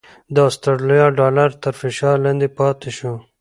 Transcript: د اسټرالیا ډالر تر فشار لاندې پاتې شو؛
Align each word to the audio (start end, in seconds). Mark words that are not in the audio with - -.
د 0.33 0.35
اسټرالیا 0.49 1.05
ډالر 1.19 1.49
تر 1.63 1.73
فشار 1.81 2.15
لاندې 2.25 2.47
پاتې 2.57 2.89
شو؛ 2.97 3.13